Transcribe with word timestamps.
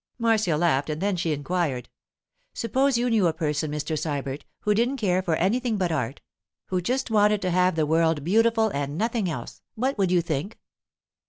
Marcia 0.17 0.57
laughed, 0.57 0.89
and 0.89 0.99
then 0.99 1.15
she 1.15 1.31
inquired— 1.31 1.87
'Suppose 2.55 2.97
you 2.97 3.07
knew 3.07 3.27
a 3.27 3.33
person, 3.33 3.69
Mr. 3.71 3.95
Sybert, 3.95 4.45
who 4.61 4.73
didn't 4.73 4.97
care 4.97 5.21
for 5.21 5.35
anything 5.35 5.77
but 5.77 5.91
art—who 5.91 6.81
just 6.81 7.11
wanted 7.11 7.39
to 7.43 7.51
have 7.51 7.75
the 7.75 7.85
world 7.85 8.23
beautiful 8.23 8.69
and 8.69 8.97
nothing 8.97 9.29
else, 9.29 9.61
what 9.75 9.99
would 9.99 10.09
you 10.09 10.23
think? 10.23 10.57